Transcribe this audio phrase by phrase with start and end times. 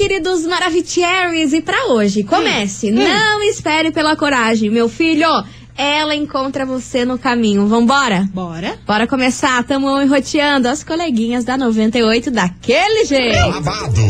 [0.00, 2.90] queridos Maravicheries, e pra hoje, comece.
[2.90, 2.94] Hum.
[2.94, 5.28] Não espere pela coragem, meu filho.
[5.76, 7.66] Ela encontra você no caminho.
[7.66, 8.26] Vambora?
[8.32, 8.78] Bora.
[8.86, 9.62] Bora começar.
[9.64, 13.60] Tamo enroteando as coleguinhas da 98 daquele jeito.
[13.60, 14.02] Babado,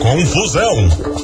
[0.00, 1.23] confusão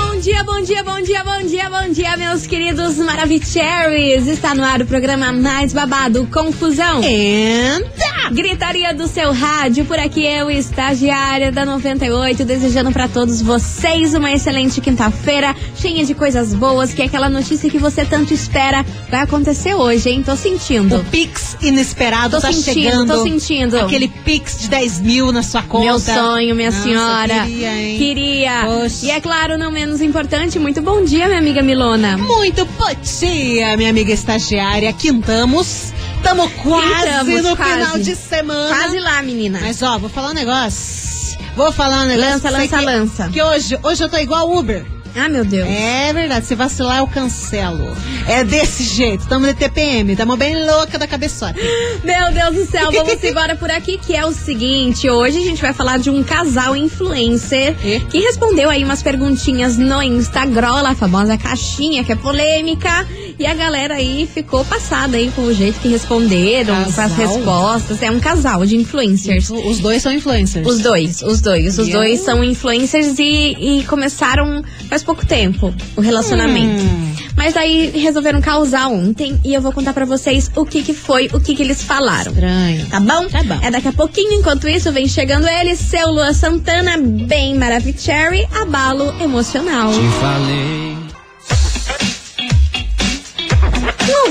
[0.21, 4.27] dia, bom dia, bom dia, bom dia, bom dia, meus queridos Maravicheries.
[4.27, 7.01] Está no ar o programa mais babado, Confusão.
[7.03, 8.20] Entra!
[8.29, 14.31] Gritaria do seu rádio, por aqui eu, estagiária da 98, desejando pra todos vocês uma
[14.31, 19.21] excelente quinta-feira, cheia de coisas boas, que é aquela notícia que você tanto espera vai
[19.21, 20.23] acontecer hoje, hein?
[20.23, 20.97] Tô sentindo.
[20.97, 23.13] O Pix inesperado Tô tá sentindo, chegando.
[23.13, 23.79] tô sentindo.
[23.79, 25.85] Aquele Pix de 10 mil na sua conta.
[25.85, 27.45] Meu sonho, minha Nossa, senhora.
[27.45, 27.97] Queria, hein?
[27.97, 28.65] Queria.
[28.65, 29.05] Poxa.
[29.05, 32.17] E é claro, não menos importante, muito bom dia, minha amiga Milona.
[32.17, 34.93] Muito bom dia, minha amiga estagiária.
[34.93, 35.91] Quintamos.
[36.23, 37.73] Tamo quase no quase.
[37.73, 38.75] final de semana.
[38.75, 39.59] Quase lá, menina.
[39.61, 41.37] Mas ó, vou falar um negócio.
[41.55, 42.31] Vou falar um negócio.
[42.31, 43.29] Lança, lança, que, lança.
[43.29, 44.85] Que hoje, hoje eu tô igual Uber.
[45.15, 45.67] Ah, meu Deus.
[45.67, 47.95] É verdade, se vacilar eu cancelo.
[48.27, 51.55] É desse jeito, tamo de TPM, tamo bem louca da cabeçota.
[52.03, 55.61] Meu Deus do céu, vamos embora por aqui, que é o seguinte, hoje a gente
[55.61, 57.99] vai falar de um casal influencer E?
[58.09, 63.05] que respondeu aí umas perguntinhas no Instagram, a famosa caixinha, que é polêmica,
[63.37, 67.17] e a galera aí ficou passada aí com o jeito que responderam, com as Casal?
[67.17, 68.01] respostas.
[68.01, 69.49] É um casal de influencers.
[69.49, 70.65] Os dois são influencers.
[70.67, 71.77] Os dois, os dois.
[71.79, 72.25] Os E dois eu?
[72.25, 74.63] são influencers e, e começaram
[75.01, 76.81] faz pouco tempo o relacionamento.
[76.81, 77.13] Hum.
[77.35, 81.29] Mas aí resolveram causar ontem e eu vou contar pra vocês o que que foi,
[81.33, 82.31] o que que eles falaram.
[82.31, 82.85] Estranho.
[82.87, 83.27] Tá bom?
[83.27, 83.59] Tá bom.
[83.61, 89.13] É daqui a pouquinho, enquanto isso, vem chegando ele, seu Lua Santana, bem Maravicherry, abalo
[89.21, 89.91] emocional.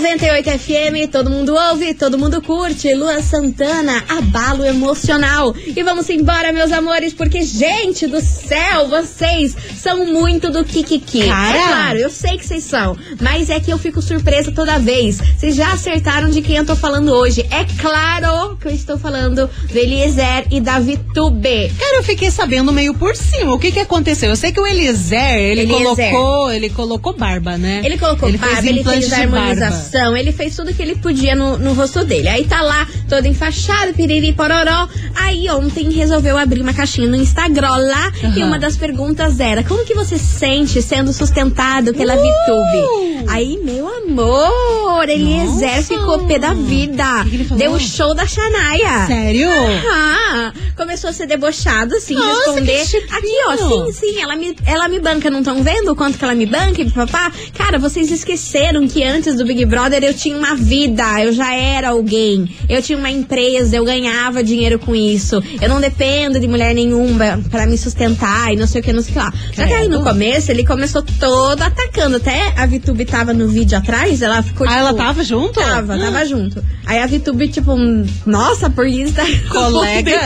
[0.00, 2.94] 98 FM, todo mundo ouve, todo mundo curte.
[2.94, 5.54] Lua Santana, abalo emocional.
[5.54, 11.28] E vamos embora, meus amores, porque, gente do céu, vocês são muito do Kikiki.
[11.28, 11.58] Cara.
[11.58, 15.18] É claro, eu sei que vocês são, mas é que eu fico surpresa toda vez.
[15.36, 17.46] Vocês já acertaram de quem eu tô falando hoje.
[17.50, 21.70] É claro que eu estou falando do Eliezer e da Vitube.
[21.78, 23.52] Cara, eu fiquei sabendo meio por cima.
[23.52, 24.30] O que que aconteceu?
[24.30, 26.10] Eu sei que o Eliezer, ele Eliezer.
[26.10, 27.82] colocou, ele colocou barba, né?
[27.84, 30.96] Ele colocou ele barba, fez ele implante fez a harmonização, ele fez tudo que ele
[30.96, 32.28] podia no, no rosto dele.
[32.28, 34.88] Aí tá lá, todo enfaixado, piriri pororó.
[35.16, 38.46] Aí ontem resolveu abrir uma caixinha no Instagram lá e Aham.
[38.46, 42.18] uma das perguntas era: como que você se sente sendo sustentado pela Uh!
[42.20, 43.20] VTube?
[43.28, 45.82] Aí, meu amor, Eliezer Nossa.
[45.82, 47.04] ficou pé da vida.
[47.24, 47.58] que que ele falou?
[47.58, 49.06] Deu o show da Xanaia.
[49.06, 49.48] Sério?
[49.92, 52.80] Ah, começou a ser debochado, assim, Nossa, responder.
[52.80, 56.24] Aqui, ó, sim, sim, ela me, ela me banca, não estão vendo o quanto que
[56.24, 57.30] ela me banca, e papá?
[57.56, 61.90] Cara, vocês esqueceram que antes do Big Brother eu tinha uma vida, eu já era
[61.90, 66.74] alguém, eu tinha uma empresa, eu ganhava dinheiro com isso, eu não dependo de mulher
[66.74, 69.32] nenhuma pra me sustentar e não sei o que, não sei o que lá.
[69.54, 73.76] Só que aí no começo ele começou todo atacando, até a Vitube tava no vídeo
[73.78, 75.58] atrás, ela ficou Ah, tipo, ela tava junto?
[75.60, 75.98] Tava, Ah.
[75.98, 76.62] tava junto.
[76.86, 80.18] Aí a Vitube, tipo, hum, nossa, por isso tá Colega,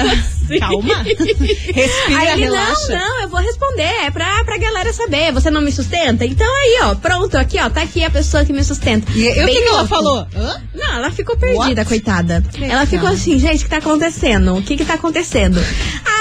[0.45, 0.59] assim.
[0.59, 1.03] calma.
[1.05, 2.93] Respira, Aí ele, relaxa.
[2.93, 6.25] não, não, eu vou responder, é pra, pra galera saber, você não me sustenta?
[6.25, 9.11] Então aí, ó, pronto, aqui, ó, tá aqui a pessoa que me sustenta.
[9.13, 10.27] E, o Bem que, que ela falou?
[10.35, 10.63] Hã?
[10.75, 11.85] Não, ela ficou perdida, What?
[11.87, 12.43] coitada.
[12.61, 13.15] Ela ficou Legal.
[13.15, 14.57] assim, gente, o que tá acontecendo?
[14.57, 15.61] O que que tá acontecendo?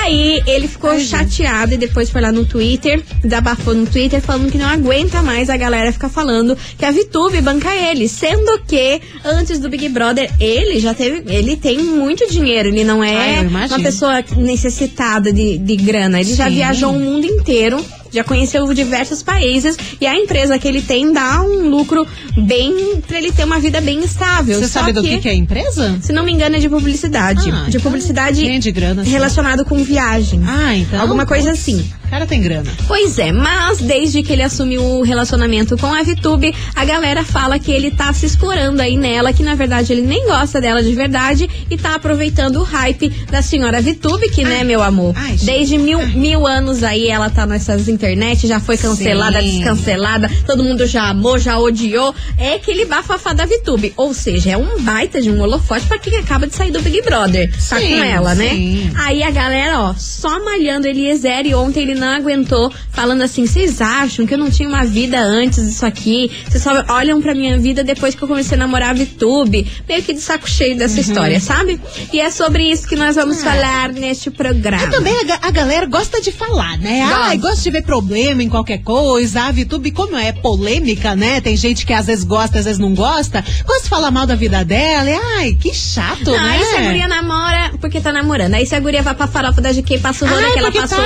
[0.02, 1.10] Aí ele ficou Ai, gente.
[1.10, 5.50] chateado e depois foi lá no Twitter, desabafou no Twitter, falando que não aguenta mais
[5.50, 8.08] a galera ficar falando que a Vitube banca ele.
[8.10, 11.24] Sendo que, antes do Big Brother, ele já teve.
[11.34, 12.70] Ele tem muito dinheiro.
[12.70, 13.78] Ele não é imagino.
[13.78, 16.20] uma pessoa necessitada de, de grana.
[16.20, 16.56] Ele já Sim.
[16.56, 17.84] viajou o mundo inteiro.
[18.14, 22.06] Já conheceu diversos países e a empresa que ele tem dá um lucro
[22.38, 24.56] bem pra ele ter uma vida bem estável.
[24.60, 25.98] Você Só sabe do que, que é a empresa?
[26.00, 27.50] se não me engano, é de publicidade.
[27.50, 29.12] Ah, de então publicidade de grana, assim.
[29.12, 30.42] relacionado com viagem.
[30.46, 31.02] Ah, então.
[31.02, 31.90] Alguma coisa putz, assim.
[32.06, 32.72] O cara tem grana.
[32.88, 37.58] Pois é, mas desde que ele assumiu o relacionamento com a VTube, a galera fala
[37.58, 40.94] que ele tá se escorando aí nela, que na verdade ele nem gosta dela de
[40.94, 45.14] verdade e tá aproveitando o hype da senhora VTube, que, né, meu amor?
[45.18, 49.58] ai, desde mil, mil anos aí ela tá nessas internet, já foi cancelada, Sim.
[49.58, 52.14] descancelada, todo mundo já amou, já odiou.
[52.38, 53.94] É aquele bafafá da VTube.
[53.96, 57.02] Ou seja, é um baita de um holofote pra quem acaba de sair do Big
[57.02, 57.50] Brother.
[57.70, 58.50] Tá Sim, com ela, né?
[58.50, 58.92] sim.
[58.96, 63.82] Aí a galera, ó, só malhando Eliezer e ontem ele não aguentou, falando assim: vocês
[63.82, 66.30] acham que eu não tinha uma vida antes disso aqui?
[66.50, 69.66] Vocês só olham pra minha vida depois que eu comecei a namorar a VTube.
[69.88, 71.80] Meio que de saco cheio dessa história, sabe?
[72.12, 74.84] E é sobre isso que nós vamos falar neste programa.
[74.84, 77.00] E também a, a galera gosta de falar, né?
[77.02, 77.24] Gosta.
[77.24, 79.44] Ai, gosta de ver problema em qualquer coisa.
[79.44, 81.40] A VTube, como é polêmica, né?
[81.42, 83.44] Tem gente que às vezes gosta, às vezes não gosta.
[83.68, 85.08] Gosta de falar mal da vida dela.
[85.08, 86.58] E, ai, que chato, Não, né?
[86.58, 88.56] aí se a guria namora porque tá namorando.
[88.56, 90.72] Aí se a guria vai pra farofa da GQ e passa o Ai, que ela
[90.72, 90.98] porque passou.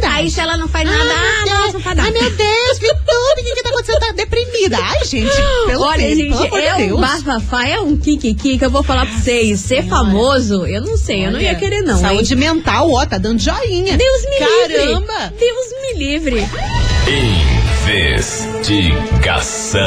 [0.00, 0.10] tá.
[0.12, 2.08] Aí se ela não faz nada, ah, Ai, nossa, não faz nada.
[2.08, 3.98] Ai, meu Deus, VTube, o que que tá acontecendo?
[4.00, 4.78] Tá deprimida.
[4.78, 5.32] Ai, gente,
[5.66, 7.00] pelo Olha, Deus, gente, pelo é um Deus.
[7.00, 9.60] bafafá, é um kikiki que eu vou falar pra vocês.
[9.60, 12.40] Ser famoso, eu não sei, eu não ia Olha, querer não, Saúde hein?
[12.40, 13.96] mental, ó, tá dando joinha.
[13.96, 14.86] Deus me livre.
[14.86, 15.32] Caramba.
[15.38, 16.15] Deus me livre.
[18.16, 19.80] Investigação.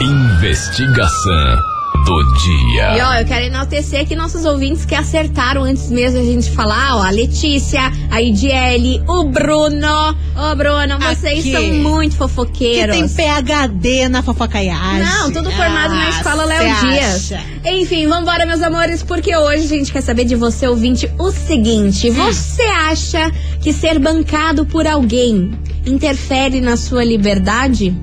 [0.00, 2.96] Investigação do dia.
[2.96, 6.96] E ó, eu quero enaltecer aqui nossos ouvintes que acertaram antes mesmo a gente falar,
[6.96, 10.16] ó, a Letícia, a Idiele, o Bruno.
[10.36, 11.52] Ô, Bruno, vocês Aqui.
[11.52, 12.96] são muito Que fofoqueiros.
[12.96, 15.02] tem PHD na fofocaiagem.
[15.04, 17.32] Não, tudo formado na Ah, escola cê Léo Dias.
[17.32, 17.42] acha?
[17.70, 22.08] Enfim, vambora, meus amores, porque hoje a gente quer saber de você, ouvinte, o seguinte:
[22.10, 23.30] você acha
[23.60, 25.50] que ser bancado por alguém
[25.84, 27.94] interfere na sua liberdade?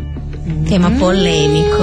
[0.67, 1.81] Tema polêmico.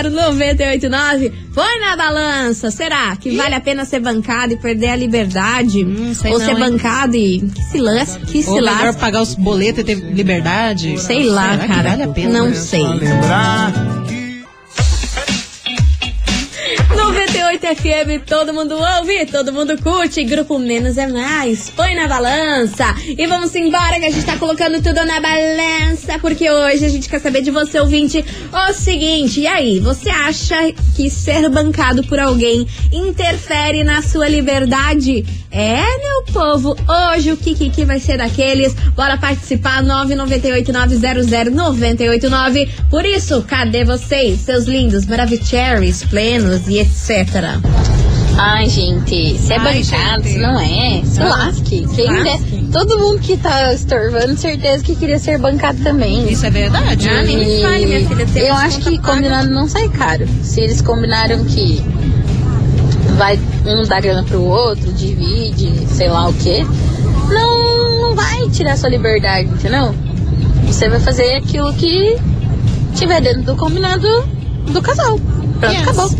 [0.00, 1.32] 998900989.
[1.54, 2.70] Põe na balança.
[2.70, 5.84] Será que vale a pena ser bancado e perder a liberdade?
[5.84, 6.58] Hum, Ou não, ser hein?
[6.58, 9.00] bancado e que se lasque, que se Ou melhor lasque.
[9.00, 10.98] pagar os boletos e ter liberdade?
[11.00, 11.88] Sei lá, Será que cara.
[11.90, 12.38] vale a pena?
[12.38, 12.84] Não sei.
[17.60, 20.24] 98 FM, todo mundo ouve, todo mundo curte.
[20.24, 21.68] Grupo Menos é Mais.
[21.70, 22.94] Põe na balança.
[23.06, 26.18] E vamos embora que a gente tá colocando tudo na balança.
[26.18, 29.40] Porque hoje a gente quer saber de você, ouvinte, o seguinte.
[29.40, 35.24] E aí, você acha que ser bancado por alguém interfere na sua liberdade?
[35.52, 36.76] É, meu povo.
[37.14, 38.72] Hoje o Kiki vai ser daqueles.
[38.94, 39.82] Bora participar.
[39.82, 42.68] 998900989.
[42.88, 47.58] Por isso, cadê vocês, seus lindos, maravilhosos, plenos e etc.
[48.38, 50.32] Ai, gente, se é Ai, bancado, gente.
[50.32, 51.84] se não é, se Ah, lasque.
[51.96, 52.22] Quem lasque.
[52.24, 52.38] der-
[52.72, 56.30] todo mundo que tá estorvando, certeza que queria ser bancado também.
[56.30, 57.08] Isso é verdade?
[57.08, 59.14] Ah, nem me E fale, minha filha, eu acho que paga.
[59.14, 60.26] combinado não sai caro.
[60.42, 61.82] Se eles combinaram que
[63.18, 63.36] vai
[63.66, 66.64] um dar grana pro outro, divide, sei lá o quê,
[67.28, 69.94] não, não vai tirar sua liberdade, entendeu?
[70.66, 72.16] Você vai fazer aquilo que
[72.94, 74.06] tiver dentro do combinado
[74.72, 75.18] do casal.
[75.58, 75.82] Pronto, Yes.
[75.82, 76.10] acabou.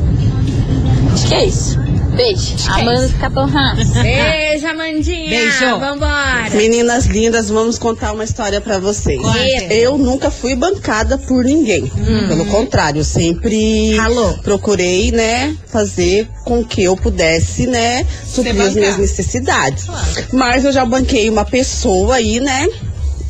[1.13, 1.79] Acho que é isso.
[2.21, 2.55] Beijo.
[2.69, 3.17] é Amanda isso.
[3.17, 3.77] Caporra.
[4.03, 5.31] Beijo, Amandinha.
[5.31, 5.79] Beijo.
[5.79, 6.51] Vambora.
[6.53, 9.21] Meninas lindas, vamos contar uma história pra vocês.
[9.21, 9.67] Conte.
[9.71, 11.91] Eu nunca fui bancada por ninguém.
[12.29, 14.35] Pelo contrário, eu sempre Alô.
[14.43, 19.87] procurei, né, fazer com que eu pudesse, né, suprir as minhas necessidades.
[20.33, 22.69] Mas eu já banquei uma pessoa aí, né?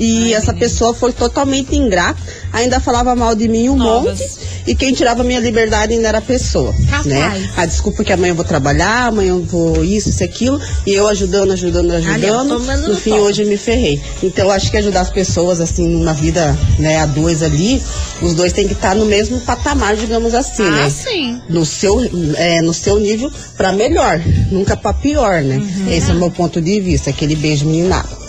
[0.00, 2.18] E essa pessoa foi totalmente ingrata,
[2.52, 4.18] ainda falava mal de mim um Novas.
[4.18, 4.50] monte.
[4.66, 7.04] E quem tirava minha liberdade ainda era a pessoa, Capaz.
[7.06, 7.50] né?
[7.56, 10.58] A desculpa que amanhã eu vou trabalhar, amanhã eu vou isso, isso, aquilo.
[10.86, 12.48] E eu ajudando, ajudando, ajudando.
[12.48, 14.00] tomando no no fim, hoje eu me ferrei.
[14.22, 17.82] Então, eu acho que ajudar as pessoas, assim, na vida, né, a dois ali,
[18.22, 20.90] os dois têm que estar no mesmo patamar, digamos assim, Ah, né?
[20.90, 21.40] sim.
[21.48, 22.00] No seu,
[22.36, 25.56] é, no seu nível pra melhor, nunca pra pior, né?
[25.56, 25.92] Uhum.
[25.92, 28.19] Esse é o meu ponto de vista, aquele beijo meninado.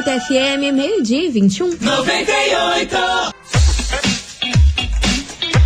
[0.00, 1.70] 98 FM, meio-dia e 21.
[1.70, 3.39] 98.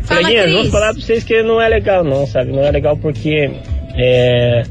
[0.04, 0.62] Fala, coleguinhas, Cris.
[0.64, 2.52] vou falar pra vocês que não é legal não, sabe?
[2.52, 3.52] Não é legal porque
[3.98, 4.64] é,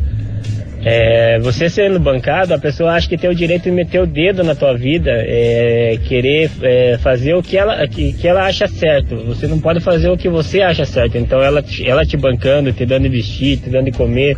[0.84, 4.42] é, você sendo bancado, a pessoa acha que tem o direito de meter o dedo
[4.42, 9.16] na tua vida, é, querer é, fazer o que ela, que, que ela acha certo.
[9.26, 11.16] Você não pode fazer o que você acha certo.
[11.16, 14.36] Então ela, te- ela te bancando, te dando de vestir, te dando de comer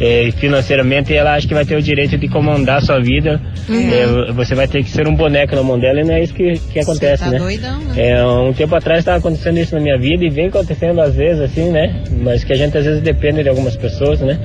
[0.00, 3.40] é, financeiramente, ela acha que vai ter o direito de comandar a sua vida.
[3.92, 6.34] É, você vai ter que ser um boneco na mão dela e não é isso
[6.34, 7.38] que, que acontece, tá né?
[7.38, 8.10] doidão, né?
[8.10, 11.40] É, um tempo atrás estava acontecendo isso na minha vida e vem acontecendo às vezes,
[11.40, 12.02] assim, né?
[12.22, 14.38] Mas que a gente às vezes depende de algumas pessoas, né?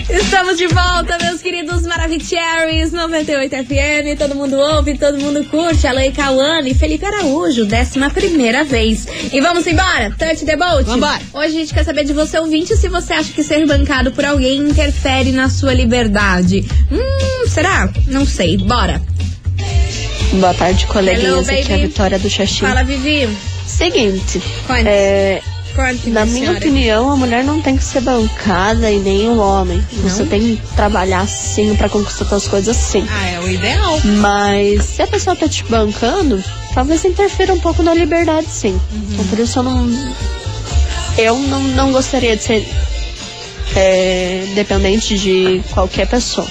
[0.10, 4.18] Estamos de volta, meus queridos Maravicheries 98 FM.
[4.18, 5.86] Todo mundo ouve, todo mundo curte.
[5.86, 9.06] Alô, Cauane e Felipe Araújo, décima primeira vez.
[9.34, 10.16] E vamos embora?
[10.18, 10.86] Touch the boat?
[10.86, 11.20] Vambora.
[11.34, 14.24] Hoje a gente quer saber de você, ouvinte, se você acha que ser bancado por
[14.24, 16.66] alguém interfere na sua liberdade.
[16.90, 17.90] Hum, será?
[18.08, 18.58] Não sei.
[18.58, 19.02] Bora.
[20.34, 21.50] Boa tarde, Hello, coleguinhas.
[21.50, 21.78] Aqui é a.
[21.80, 22.66] Vitória do Xaxim.
[22.66, 23.28] Fala, Vivi.
[23.66, 24.88] Seguinte, Conte.
[24.88, 25.42] é,
[26.10, 26.58] Na minha senhora.
[26.58, 29.84] opinião, a mulher não tem que ser bancada e nem o homem.
[30.04, 33.06] Você tem que trabalhar sim pra conquistar suas coisas sim.
[33.10, 34.00] Ah, é o ideal.
[34.20, 36.44] Mas se a pessoa tá te bancando,
[36.74, 38.80] talvez interfira um pouco na liberdade sim.
[39.12, 39.88] Então por isso eu não.
[41.18, 42.68] Eu não, não gostaria de ser
[43.76, 46.48] é, dependente de qualquer pessoa.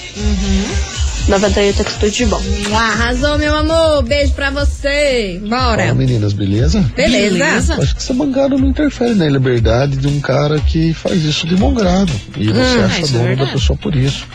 [1.28, 2.40] 98 atitude de bom.
[2.74, 4.02] Arrasou, meu amor.
[4.04, 5.40] Beijo pra você.
[5.42, 5.82] Bora.
[5.82, 6.80] Fala meninas, beleza?
[6.94, 7.74] Beleza.
[7.80, 11.56] Acho que ser bancado não interfere na liberdade de um cara que faz isso de
[11.56, 12.12] bom grado.
[12.36, 14.26] E você Hum, acha isso é dono da pessoa por isso.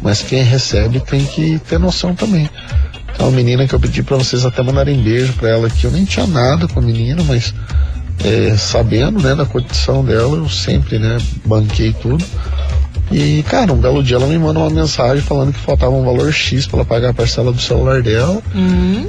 [0.00, 2.48] Mas quem recebe tem que ter noção também.
[3.16, 5.90] Tem uma menina que eu pedi pra vocês até mandarem beijo pra ela que eu
[5.90, 7.52] nem tinha nada com a menina, mas
[8.24, 12.24] é, sabendo né, da condição dela, eu sempre né, banquei tudo.
[13.10, 16.30] E, cara, um belo dia ela me manda uma mensagem falando que faltava um valor
[16.32, 18.42] X pra ela pagar a parcela do celular dela.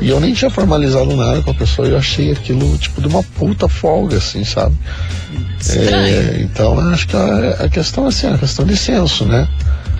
[0.01, 3.07] E eu nem tinha formalizado nada com a pessoa e eu achei aquilo, tipo, de
[3.07, 4.75] uma puta folga, assim, sabe?
[5.77, 9.47] É, então, eu acho que a, a questão, assim, é a questão de senso, né?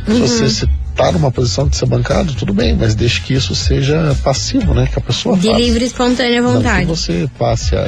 [0.07, 3.53] Se você se tá numa posição de ser bancado, tudo bem, mas deixe que isso
[3.53, 4.87] seja passivo, né?
[4.91, 5.59] Que a pessoa De faça.
[5.59, 6.85] livre espontânea Não que vontade.
[6.85, 7.87] você passe a, a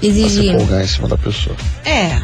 [0.00, 0.52] se Exigir.
[0.56, 1.56] folgar em cima da pessoa.
[1.84, 2.20] É.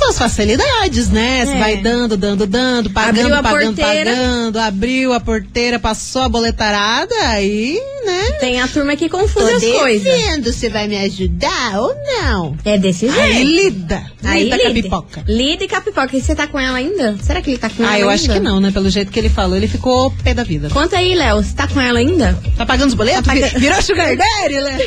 [0.00, 1.44] São as facilidades, né?
[1.44, 1.58] Você É.
[1.58, 4.10] vai dando, dando, dando, pagando, pagando, porteira.
[4.10, 8.32] pagando, abriu a porteira, passou a boletarada, aí, né?
[8.40, 10.02] Tem a turma que Tô confunde as coisas.
[10.02, 12.56] devendo, você vai me ajudar ou não?
[12.64, 13.20] É desse jeito.
[13.20, 15.24] Aí lida, Aí lida com a pipoca.
[15.28, 16.16] Lida e com a pipoca.
[16.16, 17.16] E você tá com ela ainda?
[17.22, 18.14] Será que ele tá com ela Ah, eu ainda?
[18.22, 18.70] acho que não, né?
[18.70, 20.70] Pelo jeito que ele falou, ele ficou pé da vida.
[20.70, 21.42] Conta aí, Léo.
[21.42, 22.38] Você tá com ela ainda?
[22.56, 23.22] Tá pagando os boletos?
[23.26, 24.78] Tá pagando- Virou sugar daddy, né?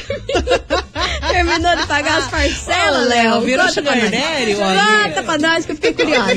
[1.34, 3.42] Terminou de pagar as parcelas, Léo?
[3.42, 3.66] virou
[4.62, 5.08] olha.
[5.08, 6.32] Conta pra nós que eu fiquei curiosa.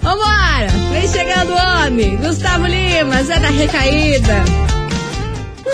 [0.00, 0.68] Vambora.
[0.90, 2.16] Vem chegando o homem.
[2.16, 4.42] Gustavo Lima, Zé da Recaída.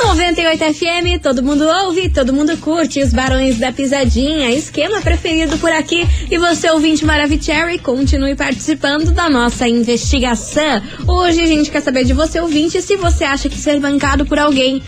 [0.04, 5.70] 98 FM, todo mundo ouve, todo mundo curte os Barões da Pisadinha, esquema preferido por
[5.70, 6.06] aqui.
[6.30, 10.82] E você, ouvinte Maravicherry, continue participando da nossa investigação.
[11.06, 14.38] Hoje a gente quer saber de você, ouvinte, se você acha que ser bancado por
[14.38, 14.82] alguém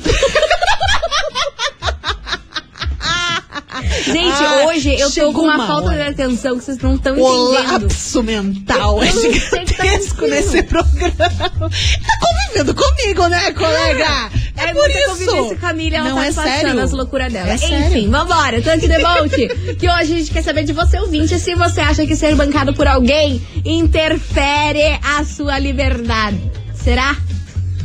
[4.05, 6.03] Gente, Ah, hoje eu tô com uma, uma falta hora.
[6.05, 7.71] de atenção que vocês não estão O entendendo.
[7.83, 10.29] lapso mental é o que tá gigantesco acontecendo.
[10.29, 11.15] nesse programa.
[11.17, 14.29] Tá convivendo comigo, né, colega?
[14.57, 15.07] É por muita isso.
[15.09, 16.79] convivência com a Miriam, ela Não, tá é passando sério.
[16.81, 17.49] as loucuras dela.
[17.51, 18.11] É Enfim, sério.
[18.11, 19.31] vambora, Tanque Debolt,
[19.79, 22.73] que hoje a gente quer saber de você, ouvinte, se você acha que ser bancado
[22.73, 26.37] por alguém interfere a sua liberdade.
[26.75, 27.15] Será?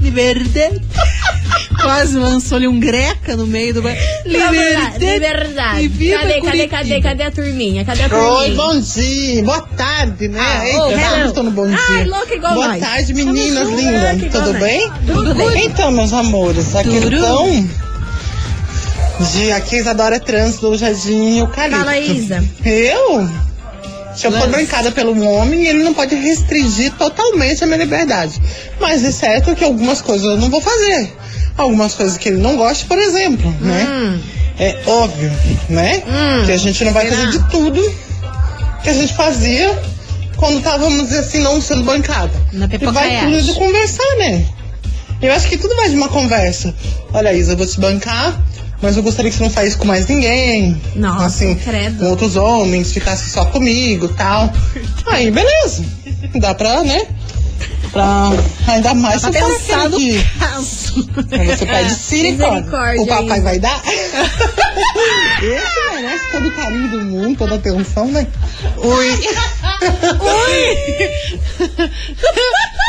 [0.01, 0.83] Liberdade.
[1.83, 3.83] Quase lançou-lhe um greca no meio do.
[4.25, 4.99] Liberdade.
[4.99, 5.83] Liberdade.
[5.83, 7.85] E viva Cadê, cadê, cadê, cadê a turminha?
[7.85, 8.31] Cadê a turminha?
[8.33, 9.43] Oi, bom dia.
[9.45, 10.41] Boa tarde, né?
[10.41, 11.29] Ah, Eita, oh, já hello.
[11.29, 11.79] estou no bom dia.
[11.91, 12.81] Ai, louca igual Boa nós.
[12.81, 14.33] tarde, meninas lindas.
[14.33, 14.61] Tudo nós.
[14.63, 14.91] bem?
[15.07, 15.65] Tudo bem.
[15.67, 17.11] Então, meus amores, a Tudo.
[17.11, 17.69] questão
[19.33, 21.79] de aqui Isadora Trânsito do Jardim Eucalipto.
[21.79, 22.45] Fala, Isa.
[22.65, 23.29] Eu?
[24.17, 28.41] Se eu for bancada pelo homem, ele não pode restringir totalmente a minha liberdade.
[28.81, 31.15] Mas é certo que algumas coisas eu não vou fazer.
[31.57, 33.87] Algumas coisas que ele não gosta, por exemplo, né?
[33.89, 34.21] Hum.
[34.59, 35.31] É óbvio,
[35.69, 36.03] né?
[36.47, 37.27] Que a gente não vai será?
[37.27, 37.95] fazer de tudo
[38.83, 39.79] que a gente fazia
[40.37, 42.33] quando estávamos assim, não sendo bancada.
[42.53, 44.45] Na E vai tudo de conversar, né?
[45.21, 46.75] Eu acho que tudo vai de uma conversa.
[47.13, 48.39] Olha, Isa, eu vou te bancar,
[48.83, 50.81] mas eu gostaria que você não isso com mais ninguém.
[50.95, 51.99] Nossa, assim, credo.
[51.99, 54.53] com outros homens, ficasse só comigo tal.
[55.07, 55.85] Aí, beleza.
[56.37, 57.07] Dá pra, né?
[57.93, 58.31] Pra.
[58.69, 61.09] Ainda mais se pensar aquele no que caso.
[61.57, 62.51] você pede silicone.
[62.61, 63.43] Misericórdia, O papai Isa.
[63.43, 63.83] vai dar?
[65.43, 68.27] Esse merece todo o carinho do mundo, toda a atenção, né?
[68.77, 69.21] Oi.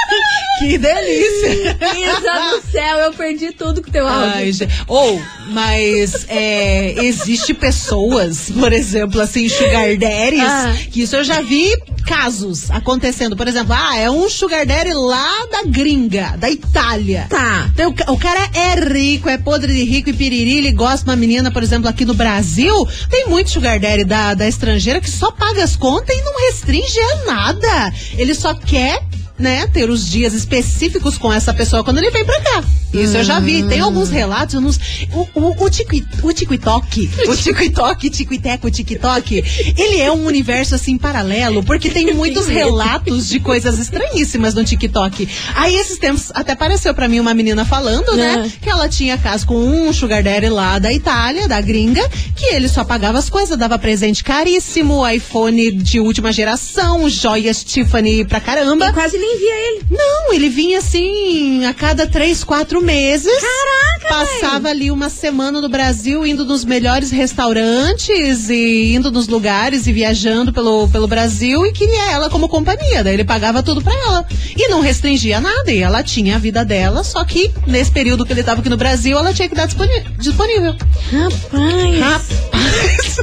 [0.59, 1.77] Que delícia!
[1.95, 4.67] Isa do céu, eu perdi tudo com teu áudio.
[4.67, 4.83] Ai.
[4.87, 10.73] Ou, mas é, existe pessoas, por exemplo, assim, sugar daddies, Ah.
[10.91, 11.71] que isso eu já vi
[12.07, 13.35] casos acontecendo.
[13.37, 17.27] Por exemplo, ah, é um sugar daddy lá da gringa, da Itália.
[17.29, 17.69] Tá.
[17.71, 21.15] Então, o cara é rico, é podre de rico e piriri, ele gosta de uma
[21.15, 22.73] menina, por exemplo, aqui no Brasil.
[23.11, 26.99] Tem muito sugar daddy da, da estrangeira que só paga as contas e não restringe
[26.99, 27.93] a nada.
[28.17, 29.03] Ele só quer
[29.37, 32.63] né, ter os dias específicos com essa pessoa quando ele vem pra cá.
[32.93, 33.63] Isso eu já vi.
[33.63, 39.43] Tem alguns relatos, sei- o, o, o, tiqui, o TikTok, o TikTok, Tiquiteco, TikTok,
[39.77, 45.27] ele é um universo assim paralelo, porque tem muitos relatos de coisas estranhíssimas no TikTok.
[45.55, 48.49] Aí esses tempos até apareceu pra mim uma menina falando, né, Ah.
[48.61, 52.69] que ela tinha caso com um sugar daddy lá da Itália, da gringa, que ele
[52.69, 58.87] só pagava as coisas, dava presente caríssimo, iPhone de última geração, joias Tiffany pra caramba.
[58.87, 59.85] E quase nem via ele.
[59.91, 63.31] Não, ele vinha assim a cada três, quatro meses.
[63.33, 69.85] Caraca, Passava ali uma semana no Brasil, indo nos melhores restaurantes e indo nos lugares
[69.87, 73.03] e viajando pelo, pelo Brasil e queria ela como companhia.
[73.03, 74.25] Daí ele pagava tudo pra ela.
[74.55, 75.71] E não restringia nada.
[75.71, 78.77] E ela tinha a vida dela, só que nesse período que ele tava aqui no
[78.77, 80.75] Brasil, ela tinha que dar disponível.
[81.11, 81.99] Rapaz.
[81.99, 83.17] Rapaz!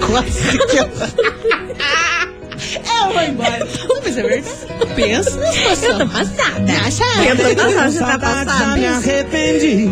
[0.06, 0.90] Quase que eu.
[2.54, 3.66] Eu vou embora.
[4.04, 4.94] Mas é verdade.
[4.94, 5.90] Pensa na situação.
[5.90, 6.72] Eu tô passada.
[6.86, 7.04] Acha?
[7.28, 8.76] Eu tô passada, você tá passada.
[8.76, 9.90] me arrependi.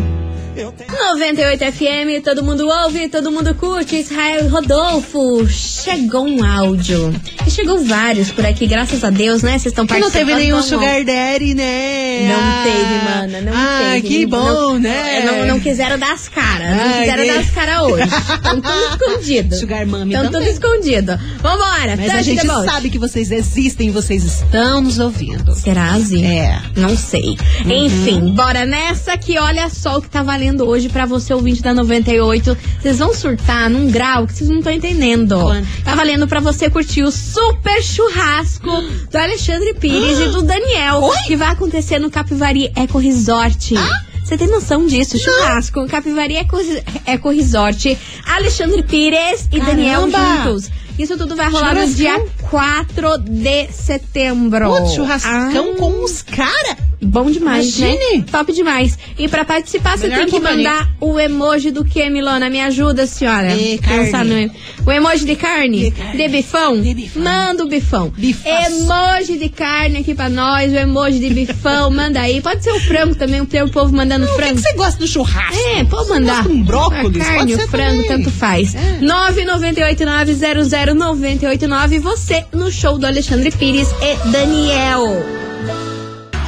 [0.55, 3.95] 98 FM, todo mundo ouve, todo mundo curte.
[3.95, 7.11] Israel Rodolfo, chegou um áudio.
[7.53, 9.51] Chegou vários por aqui, graças a Deus, né?
[9.51, 10.19] Vocês estão Que participando.
[10.21, 10.63] não teve nenhum lá.
[10.63, 12.27] sugar daddy, né?
[12.27, 14.07] Não Ah, teve, mana, não ah, teve.
[14.07, 15.23] que Não- bom, não, né?
[15.25, 18.03] Não, não quiseram dar as caras, não Ai, quiseram dar as caras hoje.
[18.33, 18.73] Estão tudo
[19.13, 19.55] escondido.
[19.55, 21.19] Sugar mami Estão tudo escondido.
[21.41, 22.65] Vambora, Mas a gente boat.
[22.65, 25.53] sabe que vocês existem, vocês estão nos ouvindo.
[25.53, 26.25] Será, Zi?
[26.25, 26.59] É.
[26.75, 27.37] Não sei.
[27.65, 27.71] Uhum.
[27.85, 31.71] Enfim, bora nessa que olha só o que tá valendo hoje pra você, ouvinte da
[31.73, 32.57] 98.
[32.81, 35.37] Vocês vão surtar num grau que vocês não estão entendendo.
[35.83, 37.42] Tá valendo pra você curtir o super
[37.83, 43.75] churrasco do Alexandre Pires e do Daniel, que vai acontecer no Capivari Eco Resort.
[44.23, 45.19] Você tem noção disso?
[45.19, 46.57] Churrasco, Capivari Eco,
[47.05, 50.43] Eco Resort, Alexandre Pires e Daniel Caramba!
[50.43, 50.71] juntos.
[50.97, 52.23] Isso tudo vai rolar no dia
[52.57, 54.69] 4 de setembro.
[54.69, 55.77] Putz, churrascão Ah.
[55.79, 56.77] com os caras.
[57.05, 58.17] Bom demais, Imagine.
[58.19, 58.23] né?
[58.31, 58.97] Top demais.
[59.19, 60.69] E pra participar, você tem que companhia.
[60.71, 62.49] mandar o emoji do que, Milona?
[62.49, 63.53] Me ajuda, senhora.
[63.53, 64.45] De Pensar carne.
[64.45, 64.53] no-
[64.85, 65.79] O emoji de carne?
[65.79, 66.27] De carne.
[66.29, 66.79] bifão?
[66.79, 67.21] De bifão.
[67.21, 68.07] Manda o bifão.
[68.15, 68.71] Bifaço.
[68.71, 72.39] Emoji de carne aqui pra nós, o emoji de bifão, manda aí.
[72.41, 74.55] Pode ser o frango também, tem o povo mandando O que frango.
[74.55, 75.59] que você gosta do churrasco?
[75.75, 76.43] É, pode mandar.
[76.43, 77.21] De um brócolis?
[77.21, 78.23] A carne, o frango, também.
[78.23, 78.73] tanto faz.
[78.75, 78.99] É.
[79.01, 85.03] 998900989, você no show do Alexandre Pires e Daniel.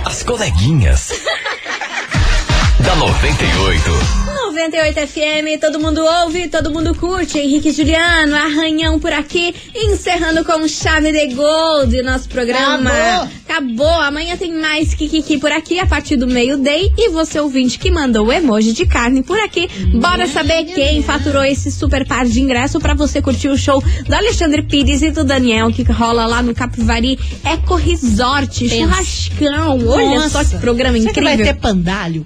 [0.05, 1.09] As coleguinhas.
[2.79, 4.24] da 98.
[4.51, 7.39] 98 FM, todo mundo ouve, todo mundo curte.
[7.39, 12.91] Henrique e Juliano, arranhão por aqui, encerrando com chave de gold nosso programa.
[12.91, 13.29] Acabou.
[13.49, 14.01] Acabou.
[14.01, 16.93] Amanhã tem mais Kikiki por aqui a partir do meio-day.
[16.95, 19.67] E você ouvinte que mandou o emoji de carne por aqui.
[19.99, 24.13] Bora saber quem faturou esse super par de ingresso pra você curtir o show do
[24.13, 28.59] Alexandre Pires e do Daniel que rola lá no Capivari Eco Resort.
[28.69, 28.75] Pensa.
[28.75, 29.87] Churrascão.
[29.87, 30.55] Olha só Nossa.
[30.55, 31.45] que programa Será que incrível.
[31.45, 32.25] vai ter pandalho?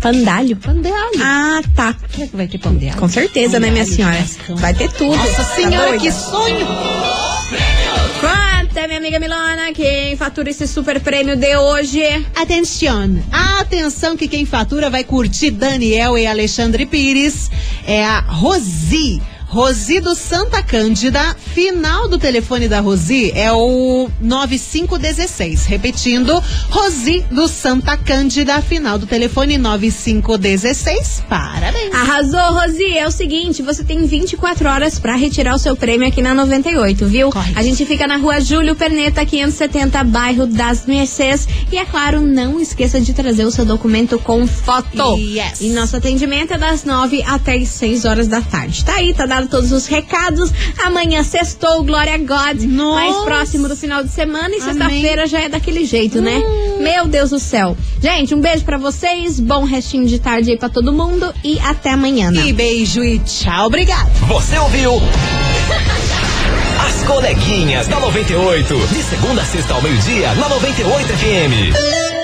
[0.00, 0.56] Pandalho?
[0.56, 0.94] Pandalho.
[1.22, 1.94] Ah, tá.
[2.14, 2.98] Será que vai ter pão de alho?
[2.98, 4.14] Com certeza, né, minha Pandalho, senhora?
[4.16, 4.56] churrascão.
[4.56, 5.16] Vai ter tudo.
[5.16, 6.66] Nossa Tá senhora, que sonho!
[8.20, 12.02] Conta, minha amiga Milona, quem fatura esse super prêmio de hoje?
[12.34, 13.22] Atenção!
[13.32, 17.50] Atenção que quem fatura vai curtir Daniel e Alexandre Pires
[17.86, 19.20] é a Rosi.
[19.50, 21.34] Rosi do Santa Cândida.
[21.34, 25.66] Final do telefone da Rosi é o 9516.
[25.66, 28.62] Repetindo, Rosi do Santa Cândida.
[28.62, 31.24] Final do telefone 9516.
[31.28, 31.89] Parabéns.
[32.20, 32.98] Arrasou, Rosi.
[32.98, 37.06] É o seguinte, você tem 24 horas pra retirar o seu prêmio aqui na 98,
[37.06, 37.30] viu?
[37.30, 37.54] Corre.
[37.56, 41.48] A gente fica na rua Júlio Perneta, 570, bairro das Mercês.
[41.72, 45.16] E é claro, não esqueça de trazer o seu documento com foto.
[45.16, 45.62] Yes.
[45.62, 48.84] E nosso atendimento é das 9 até as 6 horas da tarde.
[48.84, 50.52] Tá aí, tá dado todos os recados.
[50.84, 52.62] Amanhã sextou, glória a God.
[52.64, 52.94] Nossa.
[52.96, 56.42] Mais próximo do final de semana e sexta-feira já é daquele jeito, né?
[56.80, 57.74] Meu Deus do céu.
[57.98, 61.90] Gente, um beijo pra vocês, bom restinho de tarde aí pra todo mundo e até
[61.90, 62.09] amanhã.
[62.10, 62.46] Né?
[62.46, 63.66] E beijo e tchau.
[63.66, 64.10] Obrigado.
[64.26, 65.00] Você ouviu?
[66.86, 68.74] As coleguinhas da 98.
[68.88, 72.19] De segunda a sexta ao meio-dia, na 98 FM.